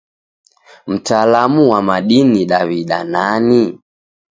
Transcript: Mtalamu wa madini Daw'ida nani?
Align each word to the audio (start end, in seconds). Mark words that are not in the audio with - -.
Mtalamu 0.87 1.61
wa 1.69 1.79
madini 1.87 2.41
Daw'ida 2.45 2.99
nani? 3.03 3.79